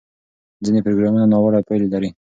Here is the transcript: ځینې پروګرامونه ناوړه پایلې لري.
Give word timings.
ځینې 0.65 0.79
پروګرامونه 0.85 1.25
ناوړه 1.31 1.59
پایلې 1.67 1.87
لري. 1.93 2.09